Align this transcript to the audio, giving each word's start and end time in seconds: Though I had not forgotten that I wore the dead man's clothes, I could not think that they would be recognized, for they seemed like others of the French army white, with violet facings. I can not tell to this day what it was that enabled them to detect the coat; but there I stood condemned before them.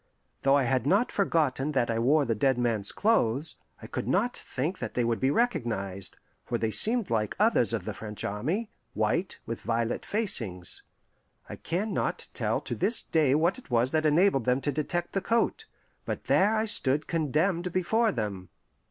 Though 0.41 0.57
I 0.57 0.63
had 0.63 0.87
not 0.87 1.11
forgotten 1.11 1.73
that 1.73 1.91
I 1.91 1.99
wore 1.99 2.25
the 2.25 2.33
dead 2.33 2.57
man's 2.57 2.91
clothes, 2.91 3.57
I 3.83 3.85
could 3.85 4.07
not 4.07 4.35
think 4.35 4.79
that 4.79 4.95
they 4.95 5.03
would 5.03 5.19
be 5.19 5.29
recognized, 5.29 6.17
for 6.43 6.57
they 6.57 6.71
seemed 6.71 7.11
like 7.11 7.35
others 7.37 7.71
of 7.71 7.85
the 7.85 7.93
French 7.93 8.23
army 8.23 8.71
white, 8.95 9.37
with 9.45 9.61
violet 9.61 10.03
facings. 10.03 10.81
I 11.47 11.55
can 11.55 11.93
not 11.93 12.29
tell 12.33 12.61
to 12.61 12.73
this 12.73 13.03
day 13.03 13.35
what 13.35 13.59
it 13.59 13.69
was 13.69 13.91
that 13.91 14.07
enabled 14.07 14.45
them 14.45 14.59
to 14.61 14.71
detect 14.71 15.13
the 15.13 15.21
coat; 15.21 15.65
but 16.03 16.23
there 16.23 16.55
I 16.55 16.65
stood 16.65 17.05
condemned 17.05 17.71
before 17.71 18.11
them. 18.11 18.49